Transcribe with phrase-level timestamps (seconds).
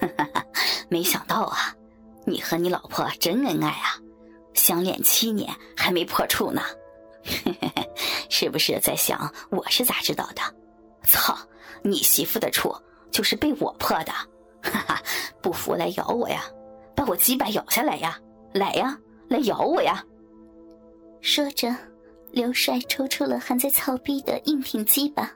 [0.00, 0.44] 哈哈哈，
[0.88, 1.74] 没想到啊，
[2.24, 3.96] 你和你老婆真恩爱啊，
[4.54, 6.62] 相恋七年还没破处呢。
[7.24, 7.90] 嘿嘿嘿，
[8.30, 10.42] 是不是在想我是咋知道的？
[11.04, 11.36] 操，
[11.82, 12.74] 你媳妇的处
[13.10, 14.12] 就是被我破的。
[14.62, 15.02] 哈哈，
[15.40, 16.44] 不服来咬我呀，
[16.94, 18.18] 把我鸡巴咬下来呀，
[18.52, 18.98] 来呀，
[19.28, 20.04] 来咬我呀！
[21.20, 21.74] 说着，
[22.30, 25.30] 刘帅抽出了含在草壁的硬挺鸡巴，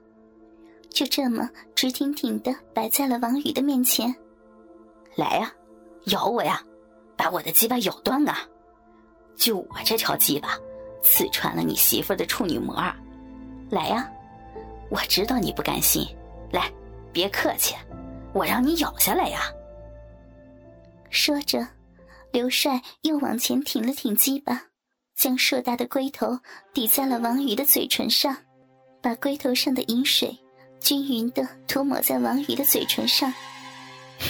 [0.90, 4.14] 就这么直挺挺的摆在了王宇的面前。
[5.16, 5.52] 来呀，
[6.06, 6.62] 咬我呀，
[7.16, 8.38] 把我的鸡巴咬断啊！
[9.36, 10.58] 就我这条鸡巴，
[11.02, 12.74] 刺穿了你媳妇的处女膜。
[13.70, 14.10] 来呀，
[14.90, 16.04] 我知道你不甘心，
[16.52, 16.70] 来，
[17.12, 17.74] 别客气。
[18.32, 19.40] 我让你咬下来呀！
[21.10, 21.66] 说着，
[22.32, 24.66] 刘帅又往前挺了挺鸡巴，
[25.16, 26.38] 将硕大的龟头
[26.72, 28.36] 抵在了王宇的嘴唇上，
[29.02, 30.38] 把龟头上的饮水
[30.80, 33.32] 均匀的涂抹在王宇的嘴唇上。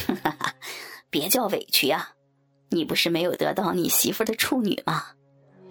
[0.07, 0.55] 哈哈，
[1.09, 2.09] 别叫委屈呀！
[2.71, 5.07] 你不是没有得到你媳妇的处女吗？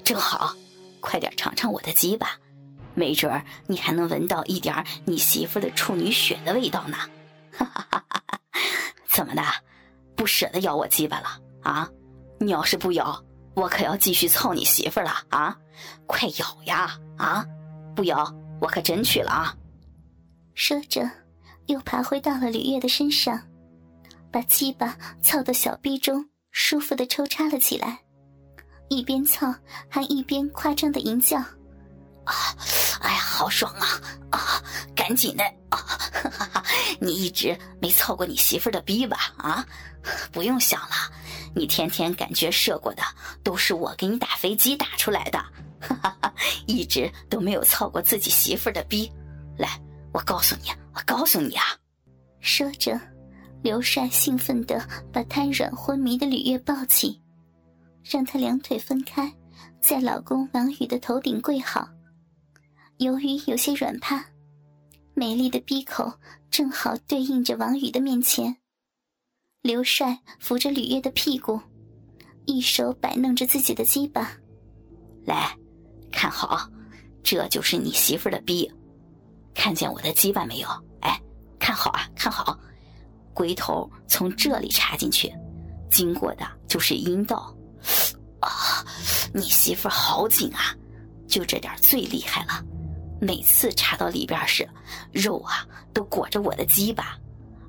[0.03, 0.53] 正好，
[0.99, 2.31] 快点尝尝我的鸡巴，
[2.95, 6.97] 没准儿你还能闻到一点你媳妇的处女血的味道呢！
[7.51, 8.03] 哈哈哈。
[9.07, 9.43] 怎么的，
[10.15, 11.89] 不舍得咬我鸡巴了啊？
[12.39, 13.21] 你要是不咬，
[13.53, 15.57] 我可要继续操你媳妇了啊！
[16.05, 17.45] 快咬呀啊！
[17.95, 19.55] 不咬，我可真去了啊！
[20.59, 21.09] 说着，
[21.67, 23.41] 又爬回到了吕月的身上，
[24.29, 27.97] 把鸡巴操到小臂中，舒服的抽插了起来，
[28.89, 29.55] 一边操
[29.87, 31.37] 还一边夸张的吟叫
[32.27, 32.35] ：“啊，
[32.99, 33.87] 哎呀，好爽啊！
[34.31, 34.61] 啊，
[34.93, 35.77] 赶紧的啊！”
[36.11, 36.63] 哈 哈
[36.99, 39.33] 你一直没操过你媳妇的逼吧？
[39.37, 39.65] 啊，
[40.29, 40.95] 不用想了，
[41.55, 43.03] 你天天感觉射过的
[43.43, 45.39] 都是我给你打飞机打出来的，
[45.79, 46.33] 哈哈哈，
[46.67, 49.09] 一直都没有操过自己媳妇的逼。
[49.57, 49.79] 来，
[50.13, 51.63] 我告诉你，我告诉你啊！
[52.39, 52.99] 说着，
[53.61, 57.21] 刘帅兴奋地把瘫软昏迷的吕月抱起，
[58.03, 59.31] 让她两腿分开，
[59.81, 61.87] 在老公王宇的头顶跪好。
[62.97, 64.25] 由于有些软趴。
[65.15, 66.13] 美丽的鼻口
[66.49, 68.55] 正好对应着王宇的面前，
[69.61, 71.59] 刘帅扶着吕月的屁股，
[72.45, 74.31] 一手摆弄着自己的鸡巴。
[75.25, 75.53] 来，
[76.09, 76.69] 看好，
[77.21, 78.71] 这就是你媳妇的逼，
[79.59, 80.69] 看见我的鸡巴没有？
[81.01, 81.21] 哎，
[81.59, 82.57] 看好啊，看好，
[83.33, 85.29] 龟头从这里插进去，
[85.91, 87.53] 经过的就是阴道。
[88.39, 88.85] 啊，
[89.33, 90.73] 你媳妇好紧啊，
[91.27, 92.63] 就这点最厉害了。
[93.19, 94.65] 每次插到里边时，
[95.11, 97.17] 肉啊都裹着我的鸡巴，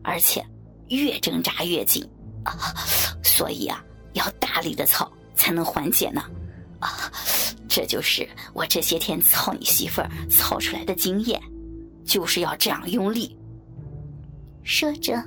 [0.04, 0.46] 而且
[0.90, 2.08] 越挣扎越紧
[2.44, 2.72] 啊！
[3.24, 6.22] 所以啊，要大力的操才能缓解呢
[6.78, 7.10] 啊！
[7.68, 11.40] 这就是我这些天操你媳妇儿操出来的经验，
[12.10, 13.36] 就是要这样用力。
[14.64, 15.22] 说着，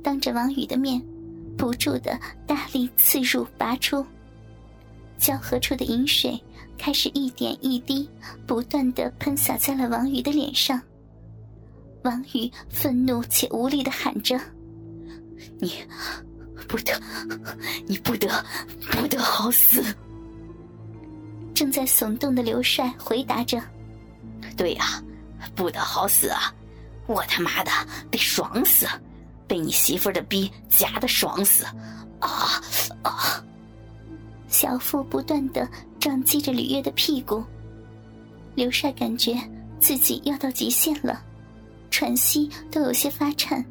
[0.00, 1.02] 当着王宇的面，
[1.58, 4.06] 不住的大力刺入拔出，
[5.18, 6.40] 交合处的饮水。
[6.78, 8.08] 开始一点一滴，
[8.46, 10.80] 不断的喷洒在了王宇的脸上。
[12.04, 14.40] 王宇愤怒且无力的喊着
[15.60, 15.74] ：“你
[16.68, 16.98] 不得，
[17.86, 18.28] 你不得，
[18.92, 19.82] 不得好死！”
[21.52, 23.60] 正在耸动的刘帅回答着
[24.56, 25.04] ：“对呀，
[25.54, 26.52] 不得好死啊！
[27.06, 27.70] 我他妈的
[28.10, 28.86] 得爽死，
[29.46, 31.64] 被你媳妇的逼夹的爽死！
[32.20, 32.60] 啊
[33.02, 33.44] 啊！”
[34.48, 35.68] 小腹不断的。
[36.00, 37.44] 撞击着吕月的屁股，
[38.54, 39.36] 刘帅感觉
[39.78, 41.22] 自己要到极限了，
[41.90, 43.62] 喘息都有些发颤。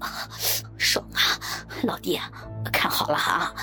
[0.00, 0.28] 啊，
[0.76, 1.38] 爽啊，
[1.84, 2.18] 老弟，
[2.72, 3.54] 看好了啊，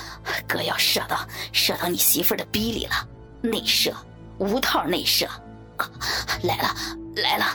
[0.47, 1.19] 哥要射到
[1.51, 3.05] 射到你媳妇的逼里了，
[3.41, 3.93] 内射，
[4.37, 5.27] 无套内射，
[5.75, 5.91] 啊，
[6.43, 6.73] 来了
[7.21, 7.45] 来了。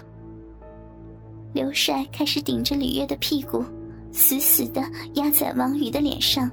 [1.52, 3.64] 刘帅开始顶着吕月的屁股，
[4.10, 4.82] 死死的
[5.14, 6.50] 压在王宇的脸上，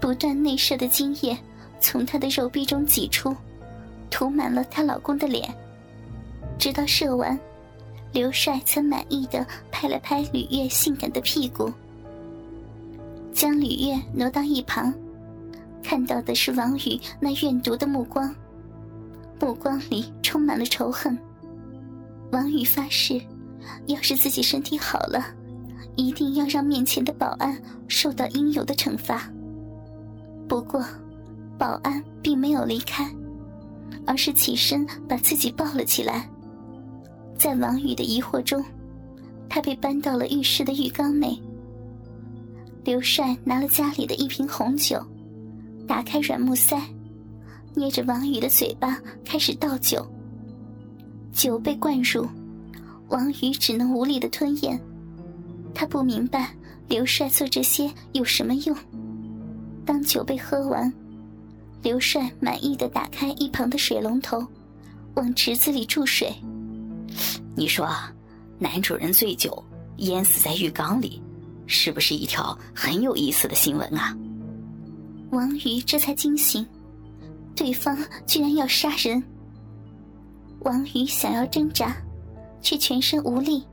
[0.00, 1.36] 不断内射的精液。
[1.82, 3.34] 从她的肉壁中挤出，
[4.10, 5.48] 涂满了她老公的脸。
[6.58, 7.38] 直到射完，
[8.12, 11.72] 刘帅才满意的拍了拍吕月性感的屁股，
[13.32, 14.92] 将吕月挪到一旁，
[15.82, 18.34] 看到的是王宇那怨毒的目光，
[19.40, 21.18] 目光里充满了仇恨。
[22.32, 23.20] 王宇发誓，
[23.86, 25.24] 要是自己身体好了，
[25.96, 29.30] 一定要让面前的保安受到应有的惩罚。
[30.48, 30.84] 不过。
[31.58, 33.06] 保安并没有离开，
[34.06, 36.26] 而是起身把自己抱了起来。
[37.36, 38.64] 在王宇的疑惑中，
[39.46, 41.38] 他被搬到了浴室的浴缸内。
[42.82, 44.98] 刘帅拿了家里的一瓶红酒，
[45.86, 46.80] 打开软木塞，
[47.74, 50.10] 捏着王宇的嘴巴开始倒酒。
[51.32, 52.26] 酒被灌入，
[53.08, 54.78] 王宇只能无力的吞咽。
[55.74, 56.52] 他不明白
[56.88, 58.76] 刘帅做这些有什么用？
[59.84, 60.92] 当酒被喝完，
[61.82, 64.46] 刘帅满意的打开一旁的水龙头，
[65.14, 66.34] 往池子里注水。
[67.56, 67.88] 你说，
[68.58, 69.64] 男主人醉酒
[69.98, 71.22] 淹死在浴缸里，
[71.66, 74.16] 是不是一条很有意思的新闻啊？
[75.30, 76.66] 王宇这才惊醒，
[77.54, 77.96] 对方
[78.26, 79.22] 居然要杀人。
[80.60, 81.96] 王宇想要挣扎，
[82.60, 83.66] 却全身无力。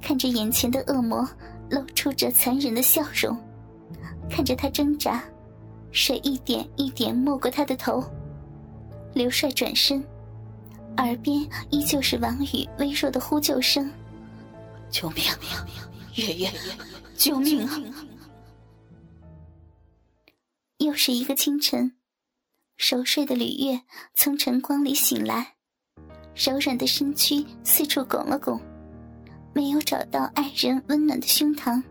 [0.00, 1.28] 看着眼前的恶魔，
[1.68, 3.36] 露出着残忍的笑容，
[4.30, 5.22] 看着他挣扎，
[5.92, 8.02] 水一点一点没过他的头。
[9.12, 10.02] 刘帅转身，
[10.96, 13.90] 耳边依旧是王宇微弱的呼救声
[14.90, 15.24] ：“救命！
[16.14, 16.50] 月月，
[17.16, 17.80] 救命啊！”
[20.78, 21.96] 又是一个清晨，
[22.76, 23.82] 熟睡的吕月
[24.14, 25.56] 从晨光里醒来。
[26.34, 28.60] 柔软的身躯四处拱了拱，
[29.52, 31.82] 没有找到爱人温暖的胸膛，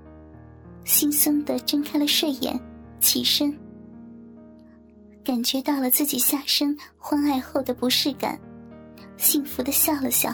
[0.85, 2.59] 惺忪的睁开了睡眼，
[2.99, 3.55] 起身，
[5.23, 8.39] 感觉到了自己下身欢爱后的不适感，
[9.17, 10.33] 幸福的笑了笑，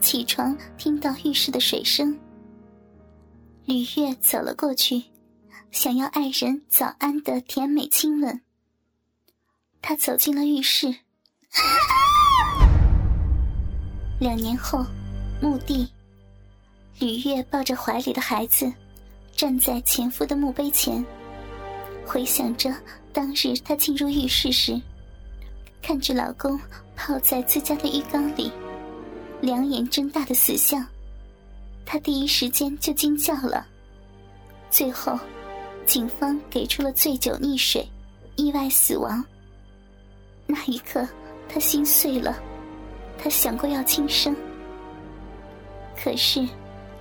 [0.00, 2.18] 起床听到浴室的水声，
[3.66, 5.02] 吕月走了过去，
[5.70, 8.40] 想要爱人早安的甜美亲吻，
[9.82, 10.94] 他走进了浴室。
[14.22, 14.86] 两年后，
[15.40, 15.84] 墓地，
[17.00, 18.72] 吕月抱着怀里的孩子，
[19.32, 21.04] 站在前夫的墓碑前，
[22.06, 22.72] 回想着
[23.12, 24.80] 当日她进入浴室时，
[25.82, 26.56] 看着老公
[26.94, 28.52] 泡在自家的浴缸里，
[29.40, 30.86] 两眼睁大的死相，
[31.84, 33.66] 她第一时间就惊叫了。
[34.70, 35.18] 最后，
[35.84, 37.84] 警方给出了醉酒溺水，
[38.36, 39.24] 意外死亡。
[40.46, 41.04] 那一刻，
[41.48, 42.40] 她心碎了。
[43.22, 44.34] 她想过要轻生，
[45.96, 46.44] 可是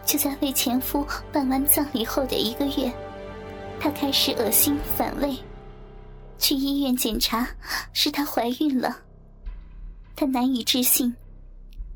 [0.05, 2.93] 就在为前夫办完葬礼后的一个月，
[3.79, 5.35] 她开始恶心反胃。
[6.37, 7.47] 去医院检查，
[7.91, 8.99] 是她怀孕了。
[10.15, 11.11] 她难以置信，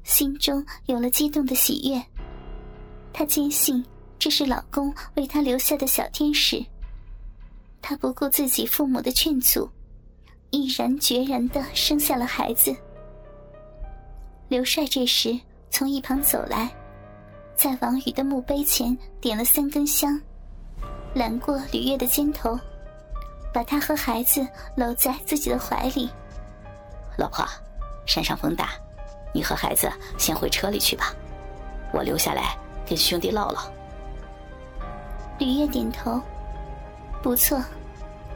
[0.04, 2.04] 心中有了激动的喜悦。
[3.14, 3.86] 她坚信
[4.18, 6.66] 这是老公为她留下的小天使。
[7.80, 9.70] 她不顾自己父母的劝阻，
[10.50, 12.76] 毅然决然的生下了孩子。
[14.48, 15.38] 刘帅这时
[15.72, 16.70] 从一旁走来，
[17.56, 20.22] 在王宇的墓碑前点了三根香，
[21.16, 22.58] 揽过吕月的肩头，
[23.52, 26.12] 把她和孩子搂在自己的怀里。
[27.18, 27.44] 老婆，
[28.06, 28.70] 山上风大，
[29.34, 31.12] 你和孩子先回车里去吧，
[31.92, 32.56] 我留下来
[32.88, 33.64] 跟兄弟唠唠。
[35.40, 36.22] 吕月点头，
[37.24, 37.60] 不错，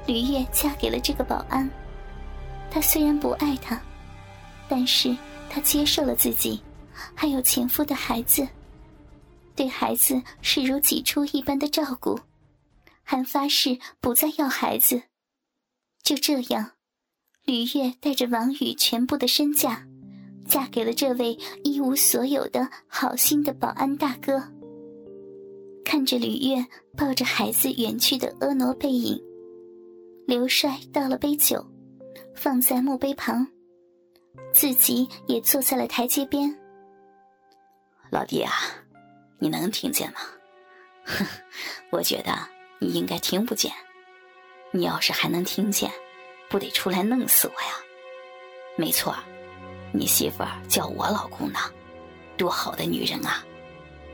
[0.07, 1.69] 吕月嫁给了这个保安。
[2.71, 3.79] 他虽然不爱他，
[4.67, 5.15] 但是。
[5.49, 6.61] 她接受了自己，
[7.15, 8.47] 还有前夫的孩子，
[9.55, 12.19] 对孩子视如己出一般的照顾，
[13.03, 15.01] 还发誓不再要孩子。
[16.03, 16.71] 就这样，
[17.45, 19.85] 吕月带着王宇全部的身价，
[20.47, 24.41] 嫁给了这位一无所有的好心的保安大哥。
[25.83, 26.65] 看着吕月
[26.95, 29.19] 抱着孩子远去的婀娜背影，
[30.27, 31.65] 刘帅倒了杯酒，
[32.35, 33.45] 放在墓碑旁。
[34.53, 36.53] 自己也坐在了台阶边。
[38.09, 38.51] 老弟啊，
[39.37, 40.19] 你能听见吗？
[41.05, 41.25] 哼，
[41.91, 42.31] 我觉得
[42.79, 43.71] 你应该听不见。
[44.71, 45.91] 你要是还能听见，
[46.49, 47.69] 不得出来弄死我呀？
[48.77, 49.15] 没错，
[49.91, 51.59] 你媳妇儿叫我老公呢，
[52.37, 53.43] 多好的女人啊！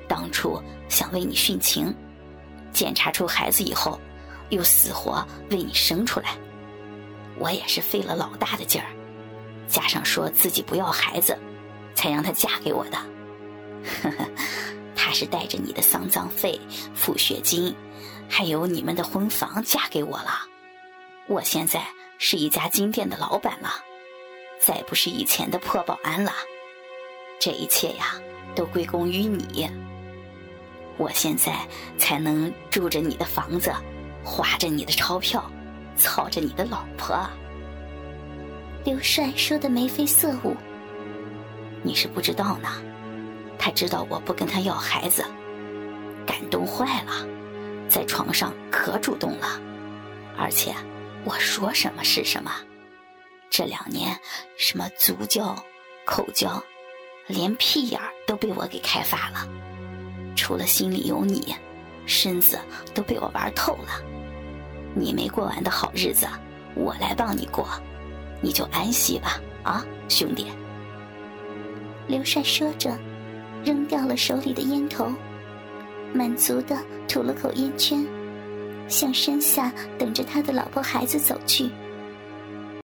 [0.07, 1.93] 当初想为你殉情，
[2.71, 3.99] 检查出孩子以后，
[4.49, 6.37] 又死活为你生出来，
[7.37, 8.87] 我也是费了老大的劲儿。
[9.75, 11.37] 加上说自己不要孩子，
[11.95, 12.97] 才让她嫁给我的。
[14.01, 14.25] 呵呵，
[14.95, 16.57] 她是带着你的丧葬费、
[16.95, 17.75] 抚恤金，
[18.29, 20.47] 还有你们的婚房嫁给我了。
[21.27, 21.85] 我现在
[22.19, 23.69] 是一家金店的老板了，
[24.61, 26.31] 再不是以前的破保安了。
[27.37, 28.13] 这一切呀，
[28.55, 29.69] 都归功于你。
[30.97, 31.67] 我现在
[31.97, 33.73] 才能住着你的房子，
[34.23, 35.43] 花着你的钞票，
[35.97, 37.29] 操着你的老婆。
[38.85, 40.55] 刘帅说的眉飞色舞。
[41.81, 42.69] 你是不知道呢，
[43.57, 45.25] 他知道我不跟他要孩子，
[46.23, 47.27] 感动坏了，
[47.89, 49.59] 在床上可主动了，
[50.37, 50.71] 而且
[51.23, 52.51] 我说什么是什么。
[53.49, 54.15] 这两年
[54.55, 55.55] 什么足交、
[56.05, 56.61] 口交，
[57.25, 59.49] 连屁眼儿都被我给开发了。
[60.35, 61.55] 除了心里有你，
[62.05, 62.59] 身子
[62.93, 63.99] 都被我玩透了。
[64.93, 66.27] 你没过完的好日子，
[66.75, 67.67] 我来帮你过。
[68.45, 70.45] 你就安息吧，啊，兄弟。
[72.05, 72.95] 刘帅说着，
[73.63, 75.11] 扔掉了手里的烟头，
[76.13, 78.05] 满足的吐了口烟圈，
[78.87, 81.71] 向山下等着他的老婆孩子走去。